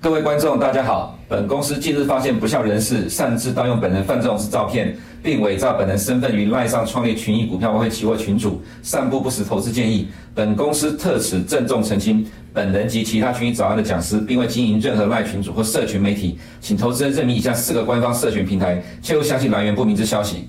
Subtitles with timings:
[0.00, 1.16] 各位观众，大家好。
[1.28, 10.08] 本公司近日发现不肖人士擅自盗用本人范仲式照片，并伪造本人身份于赖上创立群益股票外汇期货群组，散布不实投资建议。
[10.34, 20.48] 本公司特此郑重澄清，本人及其他群益早安的讲师，并未经营任何赖群组或社群媒体，请投资人认明以下四个官方社群平台，切勿相信来源不明之消息。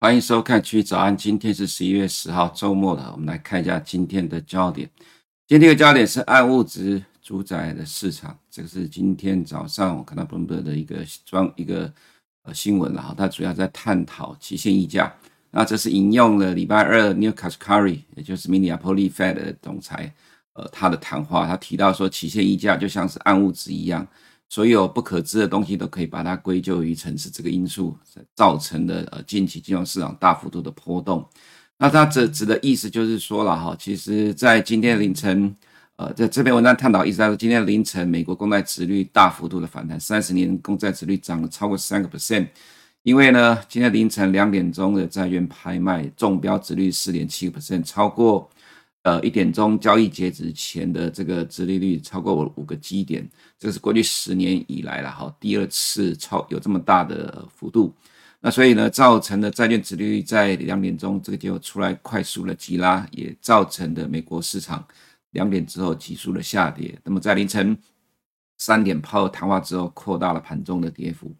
[0.00, 4.90] 欢迎收看群益早安，今天是十一月十号周末了，我们来看一下今天的焦点。
[5.46, 7.02] 今天的焦点是暗物质。
[7.20, 11.92] 主宰的市场，这个是今天早上我看到 Bloomberg 的一个装一个
[12.44, 15.14] 呃新闻了哈，它主要在探讨期限溢价。
[15.50, 20.10] 那这是引用了礼拜二 Neil Kashkari，也就是 Minneapolis Fed 的总裁，
[20.58, 24.04] 呃，他的谈话，他提到说，期限溢价就像是暗物质一样，
[24.48, 27.96] 所有不可知的东西都可以把它归咎于城市这个因素
[28.34, 31.24] 造成的呃近期金融市场大幅度的波动。
[31.78, 35.54] 那他这指的意思就是说了哈，其实在今天凌晨。
[36.00, 42.46] 呃，在这篇文章探讨，意思是说，今天凌晨美国公债殖率大幅度的反弹，三十年公债殖率涨了超过三个 percent。
[43.02, 48.48] 因为呢，今天凌晨两点钟的债券拍卖中标殖率四点七个 percent，超过
[49.02, 57.94] 呃一点钟交易截止前的这个殖利率超过五个基点，这是过去十年以来了哈第二次超有这么大的幅度。
[58.40, 64.86] 那所以呢，造成的债券殖利率在两点钟这个结果出来快速的急拉，也造成的美国市场。
[65.32, 67.76] 两点之后急速的下跌，那么在凌晨
[68.56, 71.30] 三点鲍尔谈话之后，扩大了盘中的跌幅。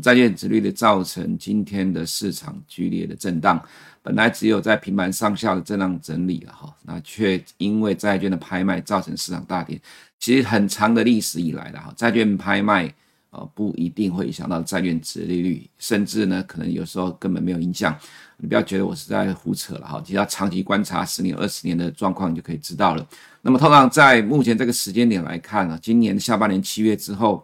[0.00, 3.62] 债券殖率的造成今天的市场剧烈的震荡，
[4.02, 9.80] 本来只有在平盘上下的震荡整理了哈，那却因为债券的拍卖造成市场大跌。
[10.18, 12.94] 其实很长的历史以来的哈，债券拍卖。
[13.34, 17.98] 呃，不一定会影响到债券殖利率，甚至呢，可能有时候根本没有影响。
[18.36, 23.08] 你不要觉得我是在胡扯了哈，其实要长期观察十年、二十年的状况，你就可以知道了。
[23.40, 27.42] 那么，通常在目前这个时间点来看呢，今年下半年七月之后，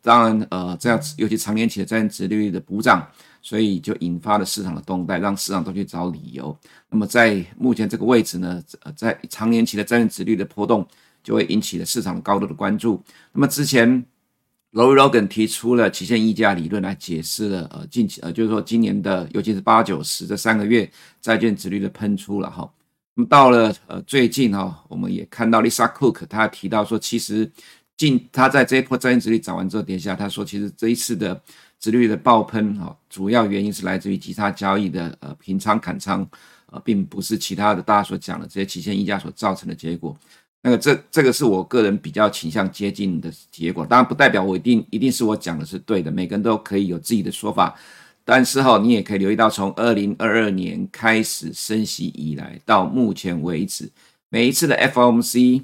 [0.00, 3.06] 当然呃，这样尤其长年期的债券殖率的补涨，
[3.42, 6.56] 所以就引发了市场的动荡，让市场都去找理由。
[6.88, 10.86] 那么，在目前这个位置呢，呃，在长年期的债券殖率的波动，
[11.22, 13.02] 就会引起了市场高度的关注。
[13.32, 14.04] 那么之前。
[14.72, 20.88] Lori Logan 提出了期限溢价理论来解释了呃近期呃就是说今年的尤其是八九十这三个月
[21.22, 22.70] 债券殖率的喷出了哈，
[23.14, 27.50] 那么到了呃最近哈，我们也看到 Lisa Cook 他提到说，其实
[27.98, 31.38] 近他在这一波债券殖利率涨完之后跌下，他说其实这一次的
[31.78, 36.26] 殖率的爆喷哈，主要原因是来自于其他交易的呃平仓砍仓
[36.70, 40.16] 呃，并不是其他的大家所讲的这些期限溢价所造成的结果。
[40.62, 47.74] 那个这这个是我个人比较倾向接近的结果，当然不代表我一定一定是我讲的是对的，每个人都可以有自己的说法。
[48.24, 53.90] 但是哈，你也可以留意到，从二零二二年开始升息以来，到目前为止，
[54.28, 55.62] 每一次的 FOMC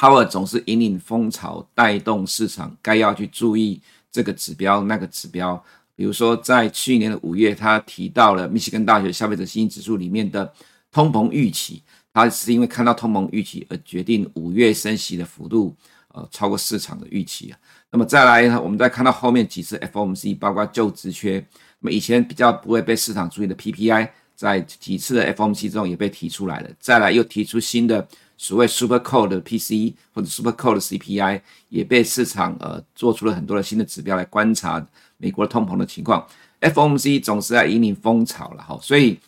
[0.00, 3.78] Powell 总是引领风潮，带动市场该要去注意
[4.10, 5.62] 这个指标那个指标。
[5.94, 10.50] 比如说，在去年的五月，他提到了密歇根大学消费者信心指数里面的
[10.90, 11.82] 通膨预期。
[12.14, 15.76] 他是因为看到通膨预期而决定五月升息的幅度，
[16.14, 17.58] 呃，超过市场的预期啊。
[17.90, 21.44] 那么再来呢，我们再看到后面几次 FOMC，包括就职缺，
[21.80, 26.70] 那么以前比较不会被市场注意的 PPI，在几次的 FOMC 中也被提出来了。
[26.80, 28.08] 再来又提出新的
[28.42, 34.84] 所谓 Super Core 的 PC 或者 Super Core 的 CPI，也被市场呃做出了很多的新的指标来观察
[35.18, 36.26] 美国通膨的情况。
[36.62, 39.18] FOMC 总是在引领风潮了哈，所以。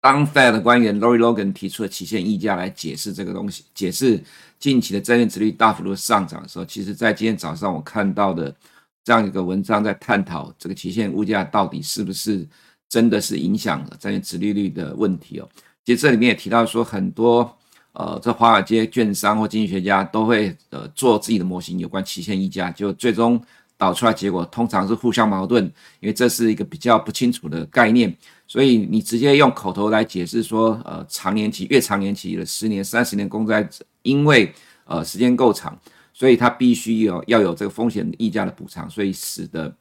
[0.00, 4.22] 当 Fed 的官员 Lori Logan 提出了期限溢价来解释这个东西，解释
[4.58, 8.54] 近期的债券殖率大幅度上涨的时候，其实，在今天早上我看到的
[9.02, 12.46] 这样一个文章，在探讨这个期限物价到底是不是
[12.86, 15.48] 真的是影响了债券殖利率的问题哦。
[15.86, 17.56] 其实这里面也提到说，很多
[17.94, 23.40] 呃，这华尔街券商或经济学家都会呃做自己的模型，有关期限溢价，就最终
[23.76, 25.64] 导出来结果通常是互相矛盾，
[26.00, 28.12] 因为这是一个比较不清楚的概念。
[28.48, 33.68] 所以你直接用口头来解释说，呃，长年期越长年期的十年、三十年公债，
[34.02, 34.52] 因为
[34.86, 35.78] 呃时间够长，
[36.12, 39.72] 所以它必须有要有这个风险溢价的补偿，所以使得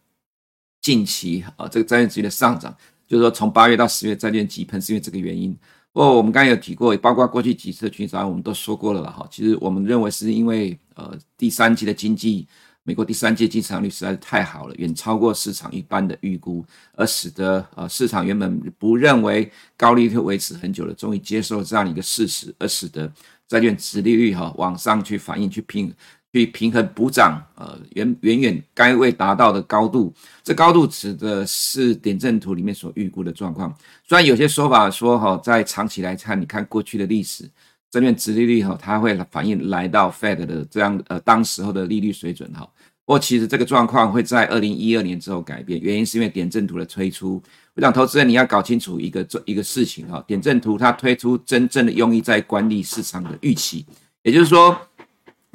[0.81, 2.77] 近期呃这个债券值的上涨，
[3.07, 5.57] 就是说从八月到十月债券急喷是因为这个原因。
[5.93, 9.25] 不过我们刚才有提过，包括过去几次的群益早安我们都说过了了哈。
[9.31, 12.47] 其实我们认为是因为呃第三季的经济。
[12.85, 16.65] 美国第三季经济成长率实在是太好了，远超过市场一般的预估，
[16.97, 23.09] 而使得呃市场原本不认为高利率维持很久的，终于接受这样一个事实，而使得
[23.47, 25.93] 债券殖利率哈往上去反映去拼
[26.33, 30.11] 去平衡补涨，呃，远远远该未达到的高度。
[30.43, 33.71] 这高度指的是点阵图里面所预估的状况。
[34.03, 37.47] 虽然有些说法说哈，在长期来看，你看过去的历史，
[37.91, 42.67] 这边殖利率哈，它会反映来到 Fed 的这样呃当时候的利率水准哈。
[43.05, 47.39] 不过其实这个状况会在二零一二年之后改变，原因是因为点阵图的推出。
[47.75, 53.85] 我想投资人你要搞清楚一个做一个事情哈，点阵图它推出真正的用意在管理市场的预期，
[54.23, 54.75] 也就是说。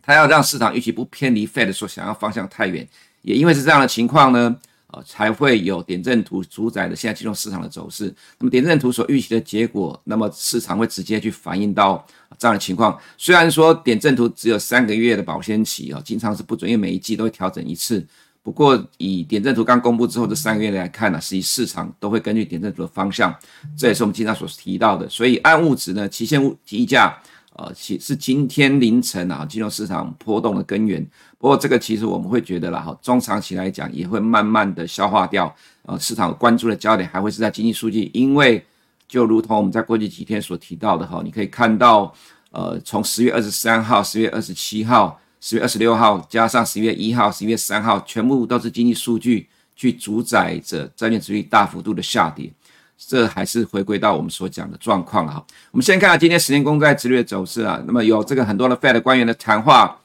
[0.09, 2.89] 它要让市场预期不偏离 Fed 所想要方向太远，
[3.21, 4.57] 也因为是这样的情况呢，
[4.87, 8.07] 呃，才会有点阵图主宰的现在金融市场的走势。
[8.39, 12.03] 那么点阵图所预期的结果，那么市场会直接去反映到
[12.39, 12.99] 这样的情况。
[13.19, 18.03] 虽然说点阵图只有三个月的保鲜期啊，经常是不准，因为每一季都会调整一次。
[18.43, 23.37] 不过以点阵图刚公布之后这三个月来看呢，实际市场都会根据点阵图的方向，
[23.77, 25.07] 这也是我们经常所提到的。
[25.11, 27.15] 所以暗物质呢，期限物溢价。
[27.59, 31.05] 呃，其是今天凌晨啊，金融市场波动的根源。
[31.39, 35.53] 不过这个其实我们会觉得啦，哈，中长期来讲也会慢慢的消化掉。
[35.83, 38.65] 呃，市场关注的焦点还会是在经济数据，因为
[39.09, 42.15] 就如同我们在过去几天所提到的哈，你可以看到，
[42.53, 52.53] 呃，从十月二十三号、十月二十七号、十月二十六号，加上十月一号、十一月三号，全部都是经济数据去主宰着债券殖利率大幅度的下跌。
[52.99, 55.47] 这还是回归到我们所讲的状况了哈。
[55.71, 57.81] 我们先看看今天十年公债殖利率的走势啊。
[57.87, 59.97] 那么有这个很多的 Fed 官员的谈话，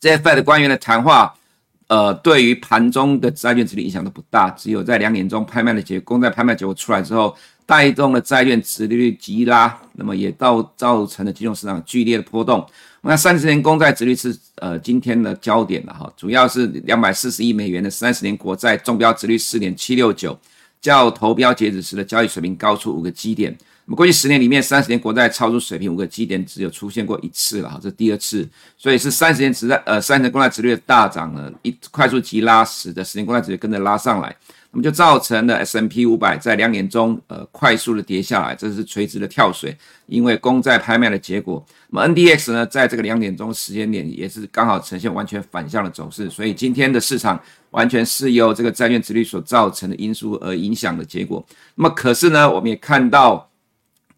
[0.00, 1.34] 这些 Fed 官员的谈话，
[1.88, 4.50] 呃，对于盘中的债券殖率影响都不大。
[4.50, 7.36] 只有在两点钟拍卖的结公债拍卖结果出来之后，
[7.66, 12.66] 带动了债券殖利率急拉，那么也造造成了金融市场剧烈的波动。
[13.02, 20.36] 那三十年公债殖率是呃今天的焦点了哈，主要是两百四十亿美元的三十年国债中标殖率四点七六九。
[20.80, 23.56] 较投标截止时的交易水平高出五个基点。
[23.88, 28.48] 那么过去十年里面，三十年国债超出水平五个基点只有出现过一次了哈，这第二次。
[28.76, 34.36] 所以是三十年值债呃三十年国债殖率大涨了，一快速急拉使的十年国债殖率跟着拉上来，
[34.76, 39.74] 那么就造成了 S&P 五百在两年中呃快速的跌下来，这是垂直的跳水，
[40.04, 41.64] 因为公债拍卖的结果。
[41.88, 47.40] 那么 NDX 呢，在这个两点钟时间点也是刚好呈现完全反向的走势，所以今天的市场。
[47.70, 51.44] 完全是由这个债券殖率所造成的因素而影响的结果。
[51.74, 53.50] 那么，可是呢，我们也看到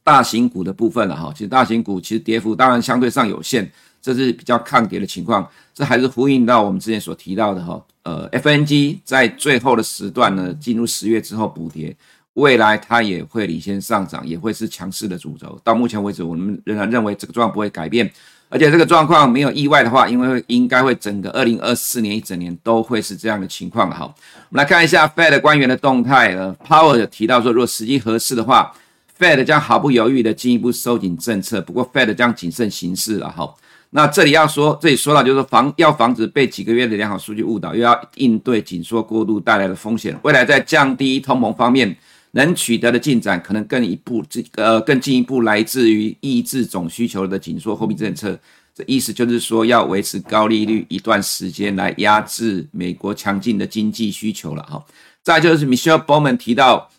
[0.05, 1.33] 大型股的部分了哈。
[1.35, 3.69] 其实大型股其实跌幅当然相对上有限，
[4.01, 5.49] 这是比较抗跌的情况。
[5.75, 7.81] 这还是呼应到我们之前所提到的哈。
[8.03, 11.95] 呃，FNG 在最后的时段呢，进入十月之后补跌，
[12.35, 15.61] 未来它也会领先上涨，也会是强势的主轴。
[15.63, 18.11] 到目前为止，我们仍然认为这个状况不会改变。
[18.51, 23.91] 而且这个状况没有意外的话，因为应该会整个二零二四年一整年都会是这样的情况。
[23.91, 26.35] 哈，我们来看一下 Fed 官员的动态。
[26.35, 28.75] 呃，Powell 提到说，如果时机合适的话
[29.19, 31.61] ，Fed 将毫不犹豫的进一步收紧政策。
[31.61, 33.31] 不过，Fed 将谨慎行事了。
[33.31, 33.55] 哈，
[33.91, 40.19] 那这里要说，这里说到就是防要防止被几个月的良好数据误导，又要应对紧缩过度带来的风险。
[40.23, 41.97] 未来在降低通膨方面。
[42.33, 48.39] 能取得的进展可能更一步，这呃更进一步来自于抑制总需求的紧缩货币政策。
[48.75, 54.85] 这意思就是说，要维持高利率一段时间来压制美国强劲的经济需求了哈。
[55.23, 56.91] 再就是 Michelle Bowman 提到，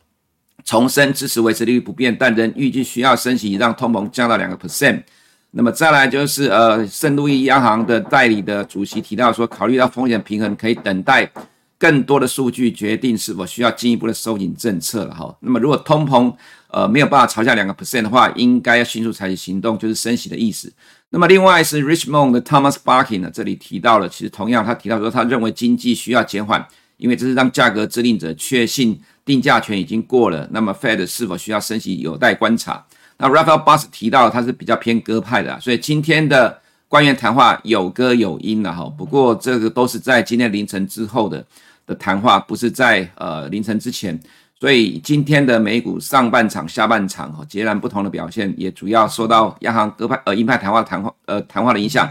[0.65, 5.03] 重申支持维持利率不变，但仍预计需要升息让通膨降到两个 percent。
[5.51, 11.31] 那么再来就是呃圣路易央行的代理的主席提到说，考虑到风险平衡，可以等待。
[11.77, 15.33] 更多的数据决定是否需要进一步的收紧政策了哈。
[15.39, 16.29] 那么如果通膨
[16.68, 20.69] 呃没有办法朝下两个 percent 的话，应该要迅速采取行动，就是升息的意思。
[21.09, 30.45] 那么另外是 Richmond 的 Thomas Barkin 呢，这里提到了，其实同样他提到说，他认为经济需要减缓，因为这是让价格制定者确信定价权已经过了。
[30.51, 32.85] 那么 Fed 是否需要升息有待观察。
[33.19, 38.92] 那 Raphael Boss 提到他是比较偏鸽派的，所以今天的官员谈话有鸽有鹰了哈。
[38.97, 41.45] 不过这个都是在今天凌晨之后的。
[41.90, 44.16] 的谈话不是在呃凌晨之前，
[44.59, 52.07] 所以今天的美股上半场、下半场哈截然不同的表现，也主要受到央行鸽派呃鹰派谈话谈话呃谈话的影响。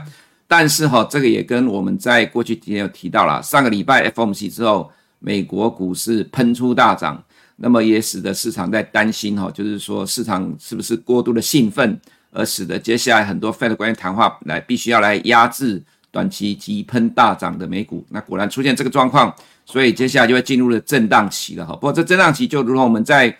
[0.48, 7.22] 但是哈，这个也跟我们在过去几天有提到了，上个礼拜 FOMC 之后，美国股市喷出大涨，
[7.58, 12.00] 那么也使得市场在担心哈，就是说市场是不是过度的兴奋，
[12.30, 18.04] 而使得接下来很多 Fed 官员谈话来必须要来压制短期急喷大涨的美股。
[18.08, 19.34] 那果然出现这个状况。
[19.70, 21.74] 所以接下来就会进入了震荡期了哈。
[21.74, 23.36] 不过这震荡期就如同我们在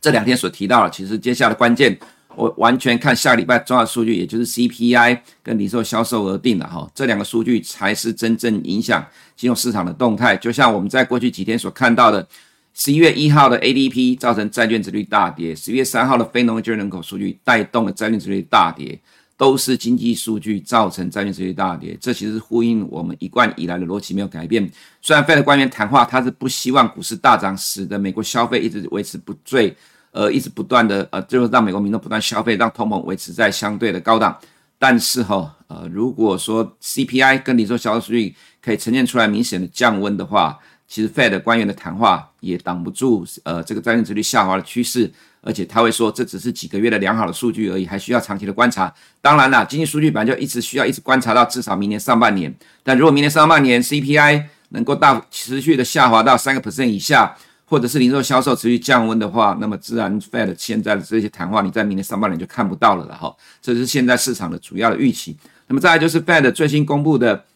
[0.00, 1.94] 这两天所提到的，其实接下来的关键，
[2.34, 6.90] 我完全看下礼拜重要数据，也就是 CPI 跟零售销售额定了哈。
[6.94, 9.06] 这两个数据才是真正影响
[9.36, 10.34] 金融市场的动态。
[10.38, 12.26] 就像我们在过去几天所看到的，
[12.74, 18.98] 十一月一号的 ADP 造成债券殖率大跌，十一月三号的非农业就业人口数据带动了债券殖率大跌。
[19.34, 21.98] 都是经济数据造成债券殖率大跌。
[22.00, 24.70] 这其实是呼应我们一贯以来的逻辑没有改变。
[25.00, 29.74] 虽然 Fed 官员谈话，他是不希望股市大涨，使得美国消费一直维持不坠，
[30.12, 34.38] 呃，一直不断的呃，最后让美国民众不断消费，让通膨维持在相对的高档。
[34.78, 40.56] 但是哈，呃，如果说 CPI 跟零售销售数据可以呈现出来明显的降温的话，
[40.92, 48.92] 其实 Fed 官员的谈话也挡不住呃这个债券殖率下滑的趋势，而且他会说这只是几个月的良好的数据而已，还需要长期的观察。
[49.22, 52.54] 当然啦，经济数据本来就一直需要一直观察到至少明年上半年。
[52.82, 57.34] 但如果明年上半年 CPI 能够大持续的下滑到三个 percent 以下，
[57.64, 63.34] 或者是零售销售持续降温的话，那么自然 Fed 现在的这些谈话你在明年上半年就看不到了了哈。
[63.62, 65.38] 这是现在市场的主要的预期。
[65.68, 67.46] 那么再来就是 Fed 最新公布的。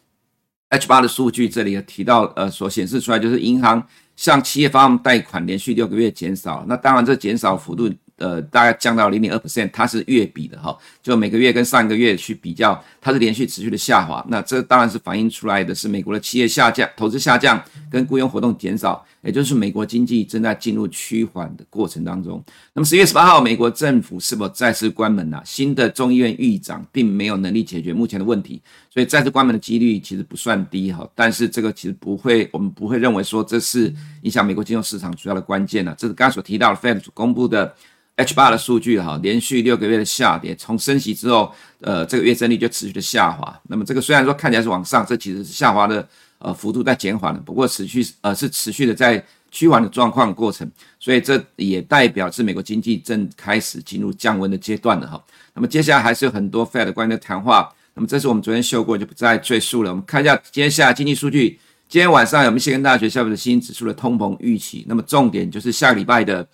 [0.68, 7.92] H 八的数据这里提到，呃，所显示出来就是银行向企业发放贷款连续六个月减少，那当然这减少幅度。
[8.18, 14.24] 呃，大概降到零点二 percent，它是月比的哈，就每个月跟上个月去比较，它是连续持续的下滑。
[14.28, 22.42] 那这当然是反映出来的是美国的企业下降、投资下降跟雇佣活动减少，也就是美国经济正在进入趋缓的过程当中。
[22.72, 31.06] 那么十月十八号，美国政府是否再次关门呢、新的众议院议长并没有能力解决目前的问题，所以再次关门的几率其实不算低哈。
[31.14, 33.92] 但是这个其实不会，我们不会认为说这是
[34.22, 37.74] 影响美国金融市场主要的关键呢、这是刚刚所提到的 Fed 公布的。
[38.16, 43.60] H8 的数据哈，连续六个月的下跌，从升息之后，呃，这个月增率就持续的下滑。
[43.64, 46.08] 那么这个虽然说看起来是往上，这其实是下滑的
[46.38, 50.66] 呃幅度在减缓了，不过持续呃是持续的在趋缓的状况过程，
[50.98, 55.22] 所以这也代表是美国经济正开始进入降温的阶段了哈。
[55.52, 59.90] 那么接下来还是有很多 Fed 关于的谈话，那么这是我们昨天秀过，就不再赘述了。
[59.90, 66.48] 我们看一下接下来经济数据，今天晚上有密歇根大学消费者信心指数的通膨预期，那么重点就是下个礼拜的。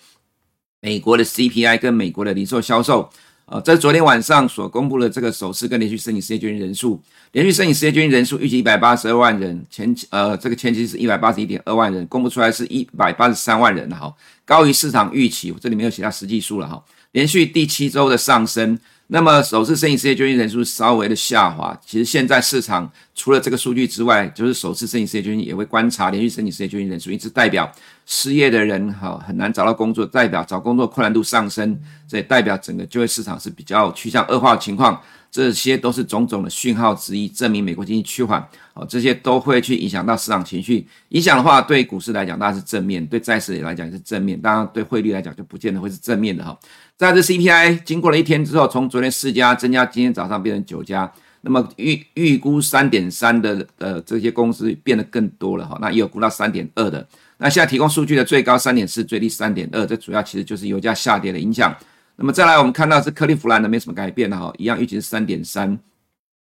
[0.83, 3.09] 美国的 CPI 跟美国的零售销售，
[3.47, 14.13] 啊，这是昨天晚上所公布的这个首次跟连续申请失业救济人数，连续申请失业救济人数预计一百八十二万人，前期呃这个前期是一百八十一点二万人，公布出来是一百八十三万人哈，
[14.45, 18.77] 高于市场预期，我这里没有写到实际数了哈，连续第七周的上升。
[19.13, 27.71] 那么首次申请失业救济人数稍微的下滑，其实现在市场除了这个数据之外，就是首次申请失业救济也会观察连续申请失业救济人数，一直代表
[28.07, 31.79] 失业的人哈很难找到工作，代表找工作困难度上升，
[32.09, 34.99] 所以代表整个就业市场是比较趋向恶化的情况。
[35.33, 38.47] 这些都是种种的讯号之一，证明美国经济趋缓。
[38.75, 40.87] 哦，这些都会去影响到市场情绪。
[41.09, 44.39] 影响的话，对股市来讲当然是正面，对债市来讲也是正面。
[44.39, 46.57] 当然，对汇率来讲就不见得会是正面的哈。
[46.99, 51.11] 在这 CPI 经过了一天之后，从昨天四家增加，今天早上变成九家。
[51.45, 55.77] 那么预预估三点三的呃这些公司变得更多了哈。
[55.81, 57.05] 那也有估到三点二的。
[57.39, 61.75] 那现在提供数据的最高三点四，最低三点二，这主要其实就是油价下跌的影响。
[62.17, 65.77] 那么再来，我们看到是克利夫兰的没什么改变的哈，一样预期是三点三，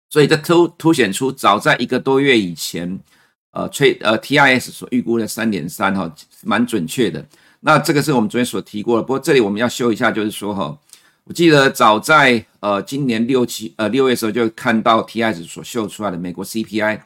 [0.09, 2.99] 所以这凸凸显出早在一个多月以前，
[3.53, 7.25] 呃，吹呃 TIS 所预估的三点三哈，蛮准确的。
[7.61, 10.77] 那这个是我们昨天所提过的，不过这里我们要修一下，就是说哈，
[11.25, 17.01] 我记得早在呃今年六七呃六月的时候就看到 TIS 所秀出来的美国 CPI，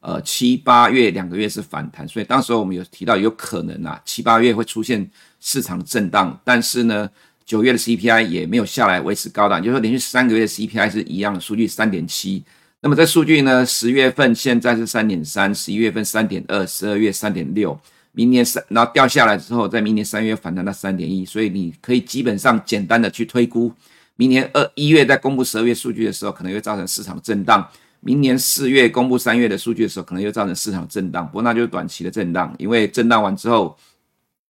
[0.00, 5.08] 呃七八月两个月是反弹，所以当时候我们有提到有可能啊七八月会出现
[5.40, 7.08] 市场震荡，但是呢。
[7.48, 12.44] 九月的 CPI 也没有下来，维持高档，就是说连续三个月的 CPI 是一样的数据，三点七。
[12.82, 17.80] 那么这数据呢，十月份现在是三点三，十一月份三点二，十二月三点六，
[18.12, 23.72] 明年三，然后掉下来之后，在明年三月反弹到三点一，所以你可以基本上简单的去推估，
[24.16, 27.62] 明年二一月在公布十二月数据的时候，可能会造成市场震荡；
[28.00, 31.26] 明年四月公布三月的数据的时候，可能又造成市场震荡。
[31.26, 33.74] 不过那就是短期的震荡，因为震荡完之后，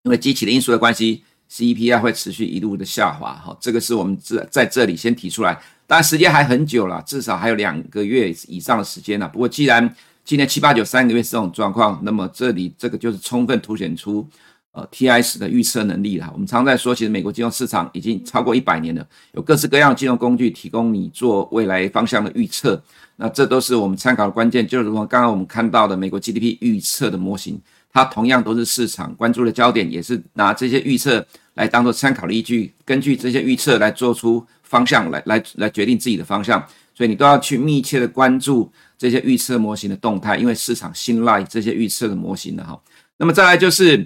[0.02, 1.23] 因为机器的因素的关系。
[1.50, 9.28] CPI 会持续一路的下滑，哈，这个是我们在在这里先提出来，当然时间还很久了，至少还有两个月以上的时间呢。
[9.33, 14.28] 不过既然今年七八九三个月是这种状况，那么这里这个就是充分凸显出
[14.73, 16.28] 呃 TIS 的预测能力了。
[16.35, 22.78] 我们常在说，其实美国金融市场已经超过一百年了，有各式各样的金融工具提供你做未来方向的预测，
[23.17, 24.69] 那这都是我们参考的关键。
[24.69, 27.59] 就是如果刚刚我们看到的美国 GDP 预测的模型。
[27.92, 36.64] 它同样都是市场关注的焦点，也是拿这些预测来当做参考的依据，根据这些预测来做出方向，来来来决定自己的方向。
[36.95, 42.78] 所以你都要去密切的关注这些预测模型的动态，因为市场信赖这些预测的模型的哈。
[43.16, 44.04] 那么再来就是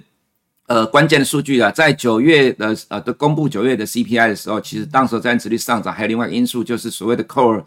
[0.66, 7.64] 呃关键的数据啊，在九月的呃的公布九月的 CPI 的时候，其实当时债券殖率上涨，还有另外一个因素就是所谓的 Core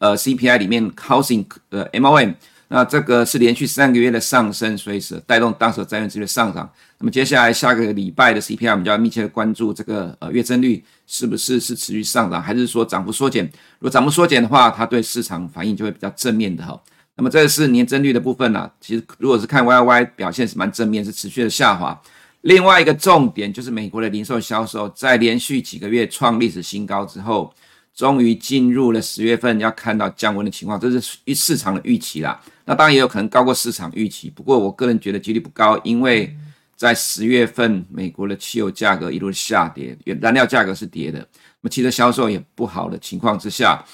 [0.00, 2.34] 呃 CPI 里面 Housing 呃 MOM。
[2.68, 6.68] 那这个是连续三个月的上升，所以是带动当时债券殖利率上涨。
[6.98, 13.44] 那么接下来下个礼拜的 CPI，我们就要密切的关注这个呃月增率是不是是持续上涨，还是说涨幅缩减？
[13.44, 16.80] 如果涨幅缩减的话，它对市场反应就会比较正面的哈。
[17.16, 22.00] 那么这是年增率的部分呢、其实如果是看 YY 表现是蛮正面，是持续的下滑。
[22.40, 27.54] 另外一个重点就是美国的零售销售在连续几个月创历史新高之后，
[27.94, 32.40] 终于进入了十月份要看到降温的情况，这是市场的预期啦。
[32.64, 36.36] 那当然也有可能高过市场预期，不过我个人觉得几率不高，因为
[36.76, 41.26] 在十月份美国的汽油价格一路下跌，燃料价格是跌的，那
[41.62, 43.84] 么汽车销售也不好的情况之下。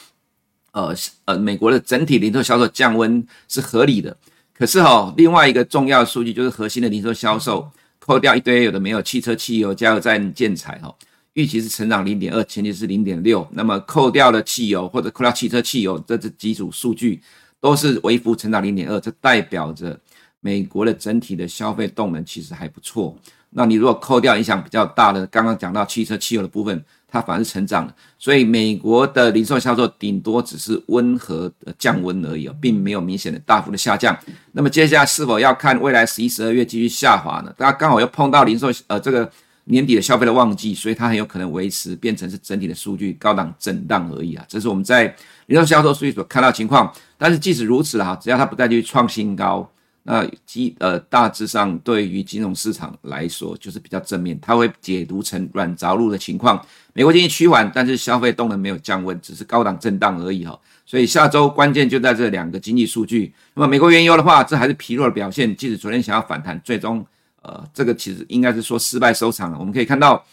[0.73, 4.17] 呃呃，美国的整体零售销售降温是合理的，
[4.55, 10.95] 可是哈、哦，另外一个重要的数据就是核心的零售销售，扣掉一堆有的没有汽车、汽油、加油站、建材哈，
[11.41, 17.21] 预期是成长零点二，前期是零点六，那么扣掉了汽油或者扣掉汽车、汽油这这几组数据
[17.61, 19.99] 都是微幅成长零点二，这代表着
[20.41, 23.17] 美国的整体的消费动能其实还不错。
[23.51, 26.85] 那你如果扣掉影响比较大的，刚刚讲到汽车、汽油的部分。
[27.13, 34.17] 它反而是成长了，所以美国的零售销售顶多只是温和的降温而已，并没有明显的大幅的下降。
[34.53, 37.53] 那么接下来是否要看未来十一、十二月继续下滑呢？
[37.59, 39.29] 大家刚好又碰到零售呃这个
[39.65, 44.45] 年底的消费的旺季，所以它很有可能维持变成是整体的数据高档震荡而已啊。
[44.49, 45.15] 这是我们在
[45.47, 46.93] 零售销售数据所看到情况。
[47.17, 49.71] 但是即使如此哈，只要它不再去创新高。
[50.03, 56.61] 那基呃大致上对于金融市场来说就是比较正面，它会解读成软着陆的情况。
[56.95, 60.59] 美国经济趋缓，但是消费动能没有降温，只是高档震荡而已哈。
[60.87, 63.33] 所以下周关键就在这两个经济数据。
[63.55, 67.05] 那么美国原油的话，这还是疲弱的表现，即使昨天想要反弹，最终
[67.43, 69.59] 呃这个其实应该是说失败收场了。
[69.59, 70.25] 我们可以看到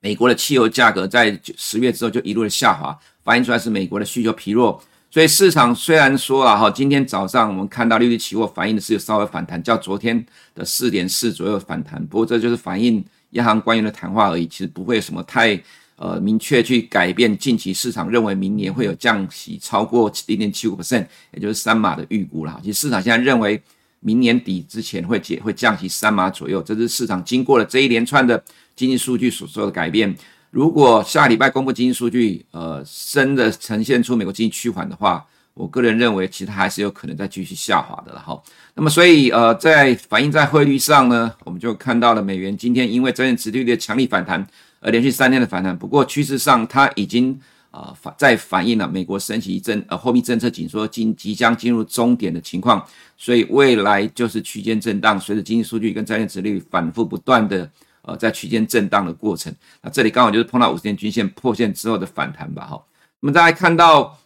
[0.00, 4.82] 美国的汽油价格在十月之后就一路的下滑，反映出来是美国的需求疲弱。
[5.10, 10.26] 所以市场虽然说了哈，今天早上我们看到利率期货反映的是有稍微反弹，较昨天
[10.56, 15.56] 的四点四左右反弹，不过这就是反映央行官员的谈话而已，其实不会什么太
[15.94, 22.60] 呃明确去改变近期市场认为明年会有降息超过零点七五 percent，也就是三码的预估了。
[22.64, 23.62] 其实市场现在认为
[24.06, 28.40] 明年底之前会解会降息三码左右，这是市场经过了这一连串的
[28.76, 30.14] 经济数据所做的改变。
[30.50, 38.40] 如果下礼拜公布经济数据，呃，真的呈现出美国经济趋缓的话，我个人认为，其他还是有可能再继续下滑的了哈。
[38.74, 44.46] 那么，所以呃，在反映在汇率上呢，我们就看到了美元今天因为债券殖利率的强力反弹，
[44.80, 45.76] 而连续三天的反弹。
[45.76, 47.40] 不过趋势上，它已经
[47.74, 52.84] 啊反、在反映了美国升息政呃货币政策紧缩进即将进入终点的情况，
[53.16, 57.68] 所以未来就是区间震荡，随着经济数据跟债券殖利率反复不断的。
[58.06, 62.84] 呃，在区间震荡的过程，那这里刚好就是碰到五十天均线破线之后的反弹吧，哈。
[63.20, 64.18] 那么大家看到，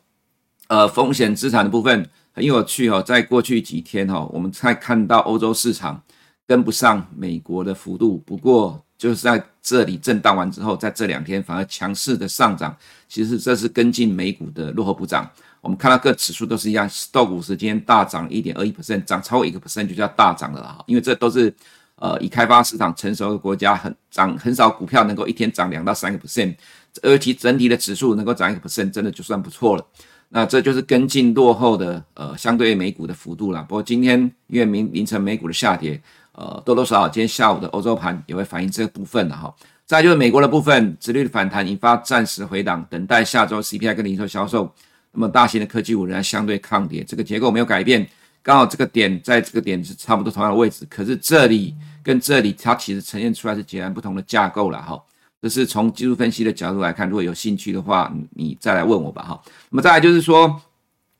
[0.66, 6.02] 呃，风险资产的部分很有趣哦，在过去几天哈，我们才看到欧洲市场
[6.44, 12.76] 跟不上美国的幅度，不过就是在这里震荡完之后，在这两天反而强势的上涨，
[13.08, 15.30] 其实这是跟进美股的落后补涨。
[15.60, 21.54] 我们看到各指数都是一样，Stoxx 50今天大涨一点二一 percent，涨超过一个 percent 就叫大涨了哈，因为这都是。
[22.00, 26.54] 呃，已开发市场成熟的国家很涨，很少股票能够一天涨两到三个 percent，
[27.02, 29.84] 而其整体的指数能够涨一个 percent，真的就算不错了。
[30.28, 33.60] 那这就是跟进落后的呃，相对于美股的幅度了。
[33.64, 36.00] 不过今天因为明凌晨美股的下跌，
[36.38, 39.52] 呃，多多少少今天下午的欧洲盘也会反映这个部分的哈。
[39.84, 44.72] 再就是美国的部分，殖利率反弹引发暂时回档，等待下周 CPI 跟零售销售。
[45.10, 48.06] 那么大型的科技股仍然相对抗跌，这个结构没有改变。
[48.40, 51.74] 刚好这个点在这个点是差不多同样的位置，可是这里
[52.04, 55.02] 跟这里它其实呈现出来是截然不同的架构了哈。
[55.42, 59.42] 这是从技术分析的角度来看，如果有兴趣的话，你再来问我吧哈。
[59.70, 60.60] 那么再来就是说，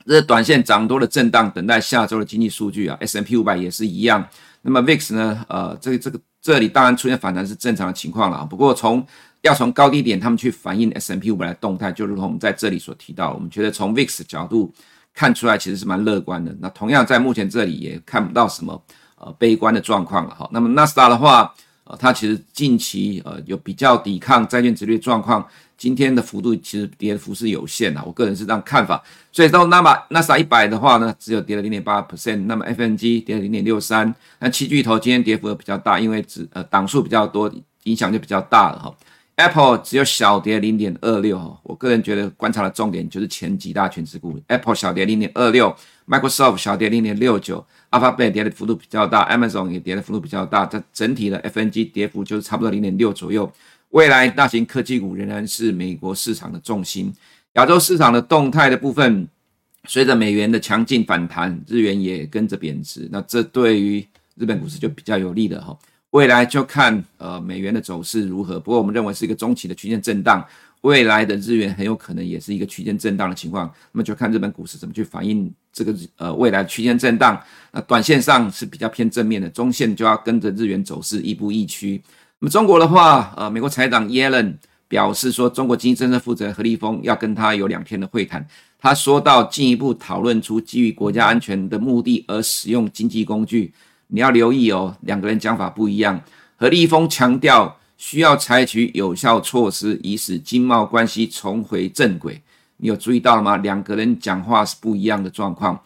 [0.07, 2.96] 这短线涨多的震荡，等待下周的经济数据啊。
[3.00, 4.24] S&P 500也是一样。
[4.62, 5.44] 那么 VIX 呢？
[5.49, 8.47] 呃，这个这个这里当然出现反弹是正常的情况了。
[8.49, 9.07] 不过从
[9.42, 14.73] 要从高低点他们去反映 S M P 五百的动态，就如同我们在这里所提到，我们觉得从 VIX 角度。
[15.14, 16.57] 看出来其实是蛮乐观的。
[16.61, 18.81] 那同样在目前这里也看不到什么
[19.16, 20.49] 呃悲观的状况了哈。
[20.53, 25.44] 那么纳斯达的话，呃，它其实近期呃有比较抵抗债券殖利率状况，
[25.79, 28.03] 今天的幅度其实跌幅是有限的。
[28.05, 29.03] 我个人是这样看法。
[29.33, 32.45] 所以到那么纳斯一百的话呢，只有跌了零点八 percent。
[32.47, 34.12] 那么 FNG 跌了零点六三。
[34.41, 37.51] 那七巨头今天跌幅比较大，因为只呃档数比较多，
[37.85, 38.95] 影响就比较大了哈。
[39.37, 45.73] Apple 只有小跌零点二六哈，我个人觉得观察的重点就是前几大权值股，Apple 小跌零点二六
[46.09, 53.49] ，Microsoft 小跌零点六九，Alphabet 跌的幅度比较大，Amazon 也跌的幅度比较大，这整体的 FNG 跌幅就是差不多零点六左右。
[53.90, 57.12] 未来大型科技股仍然是美国市场的重心，
[57.55, 59.27] 亚洲市场的动态的部分，
[59.87, 65.77] 随着美元的强劲反弹，日元也跟着贬值，那这对于日本股市就比较有利的哈。
[66.11, 68.59] 未来就看呃美元的走势如何。
[68.59, 70.42] 不过我们认为是一个中期的区间震荡，
[70.81, 73.70] 未来的日元很有可能也是一个区间震荡的情况。
[73.92, 77.38] 那么就看日本股市怎么去反映这个呃未来区间震荡。
[77.72, 82.03] 那短线上是比较偏正面的，中线就要跟着日元走势亦步亦趋。
[82.40, 88.46] 那么中国的话，呃，美国财长耶伦表示说，中国经济政策负责人何立峰要跟他有两天的会谈。
[88.79, 93.74] 他说到进一步讨论出基于国家安全的目的而使用经济工具。
[94.07, 96.22] 你要留意哦，两个人讲法不一样。
[96.55, 102.40] 何立峰强调需要采取有效措施，以使经贸关系重回正轨。
[102.77, 103.57] 你有注意到了吗？
[103.57, 105.77] 两个人讲话是不一样的状况。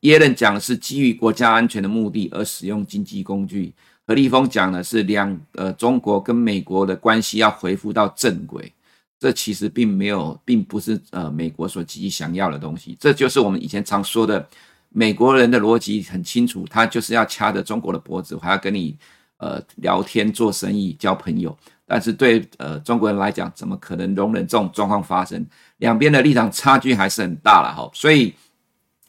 [0.00, 3.74] 耶伦讲的是基于国家安全的目的而使用经济工具，
[4.06, 8.72] 何立峰讲的是两呃中国跟美国的关系要恢复到正轨。
[9.18, 12.96] 这其实并没有，并不是呃美国所急于想要的东西。
[13.00, 14.46] 这就是我们以前常说的。
[14.90, 18.96] 美国人的逻辑很清楚，他就是要掐着中国的脖子，还要跟你
[19.36, 21.54] 呃聊天、做生意、交朋友。
[21.84, 25.44] 但是对呃中国人来讲，怎么可能容忍这种状况发生？
[25.78, 27.90] 两边的立场差距还是很大了哈。
[27.92, 28.32] 所以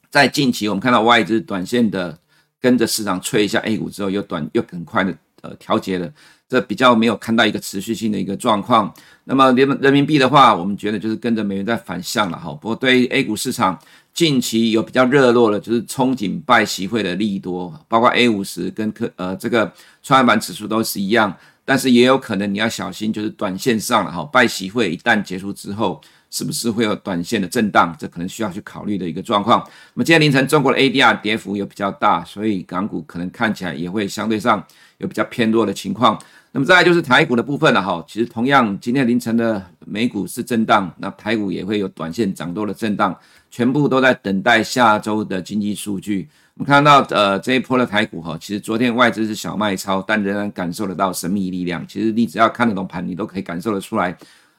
[0.10, 2.20] 在近期，我们看到外资短线的
[2.68, 6.12] 跟着市场吹一下 A 股之后，又短又很快的呃调节了，
[6.50, 8.94] 这比较没有看到一个持续性的一个状况。
[9.24, 12.52] 那么人人民币的话，我们觉得就是跟着美元在反向了哈。
[12.52, 13.80] 不过对于 A 股市场，
[14.14, 19.72] 近期有比较热络的，就是憧憬拜习会的利多，包括 A 五十跟科呃这个
[20.04, 27.96] 创业板指数都是一样，但是也有可能你要小心，就是短线上了哈，拜习会一旦结束之后，是不是会有短线的震荡？
[27.98, 29.60] 这可能需要去考虑的一个状况。
[29.94, 34.64] 那么今天凌晨中国的 ADR 跌幅又比较大，所以港股可能看起来也会相对上
[34.98, 36.20] 有比较偏弱的情况。
[36.52, 43.16] 那么再来就是台股的部分了哈，其实同样今天凌晨的美股是震荡，那台股也会有短线涨多的震荡。
[43.50, 46.28] 全部都在等待下周的经济数据。
[46.56, 51.86] 我们看到，呃，这一波的台股哈，其实昨天外资是小卖超，但仍然感受得到神秘力量。
[51.88, 54.18] 其实你只要看得懂盘，你都可以感受得出来。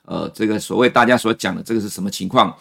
[0.09, 2.57] 呃，这个所谓大家所讲的这个是什么情况？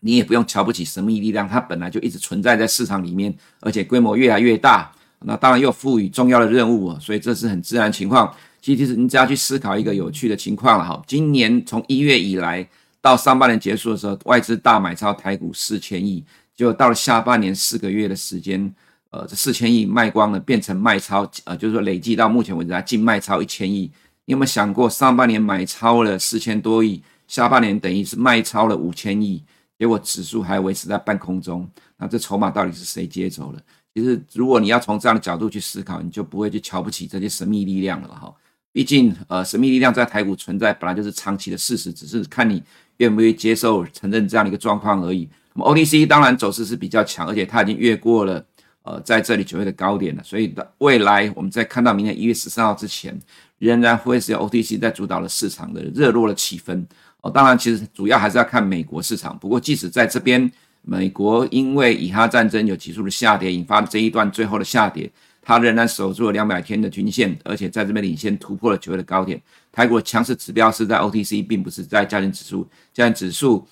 [0.00, 4.90] 你也不用瞧不起神秘力量，它本来就一直存在在市场里面，而且规模越来越大。
[5.20, 8.34] 那当然又赋予重要的任务，所以这是很自然情况。
[8.60, 12.68] 其实你只要去思考一个有趣的情况了哈，今年从一月以来。
[13.04, 16.24] 到上半年结束的时候，外资大买超台股四千亿，
[16.56, 18.74] 就到了下半年四个月的时间，
[19.10, 23.90] 呃，这四千亿卖光了，变成卖超，呃，就是说累计到目前为止，它净卖超一千亿。
[24.26, 29.42] 你有没有想过，上半年买超了四千多亿，下半年等于是卖超了五千亿，
[29.78, 33.60] 结果指数还维持在半空中，那这筹码到底是谁接走了？
[33.94, 38.34] 其实，如果你要从这样的角度去思考，你就不会去瞧不起这些神秘力量了哈。
[38.72, 42.62] 毕竟，呃，神秘力量在台股存在，本来就是长期的事实，只是看你。
[42.98, 45.28] 愿不愿意接受承认这样的一个状况而已。
[45.52, 48.46] 那么 OTC 当然走势是比较强，而且它已经越过了
[48.82, 50.22] 呃在这里九月的高点了。
[50.22, 53.20] 所以未来我们在看到明年一月十三号之前，
[53.58, 56.84] 仍然会是由 OTC 在主导了市场的热络的气氛。
[57.22, 59.38] 哦，当然其实主要还是要看美国市场。
[59.38, 60.50] 不过即使在这边，
[60.82, 65.10] 美国因为以哈战争有急速的下跌，引发了这一段最后的下跌。
[65.46, 69.40] 它仍然守住了两百天的均线，而且在这边领先突破了九月的高点。
[69.70, 72.66] 台股的强势指标是在 OTC，并不是在加权指数。
[72.94, 73.66] 加权指数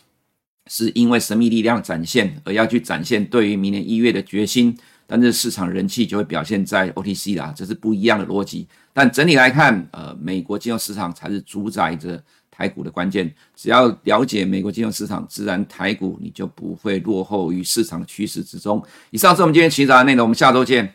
[0.66, 4.77] 是因为神秘力量展现而要去展现对于明年一月的决心，
[5.14, 8.66] 但是市场人气就会表现在 OTC 啦，这是不一样的逻辑。
[8.94, 12.18] 但整体来看，呃，美国金融市场才是主宰着
[12.51, 13.31] 台股的关键。
[13.55, 18.83] 只要了解美国金融市场，自然台股你就不会落后于市场的趋势之中。
[19.11, 20.94] 以上是我们今天齐早的内容，我们下周见。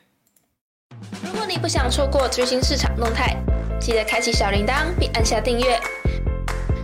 [1.23, 3.37] 如果你不想错过最新市场动态，
[3.79, 5.79] 记得开启小铃铛并按下订阅。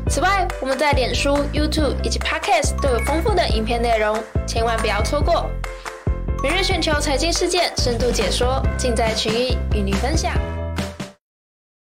[0.08, 4.16] 此外，我们在脸书、YouTube 以及 Podcast 都有丰富的影片内容，
[4.46, 5.50] 千万不要错过。
[6.44, 10.34] 每日全球财经事件深度解说，尽在群益与你分享。